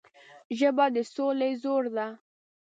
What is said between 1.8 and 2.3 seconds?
ده